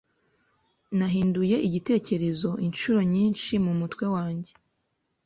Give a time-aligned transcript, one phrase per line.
[0.97, 4.51] Nahinduye igitekerezo inshuro nyinshi mumutwe wanjye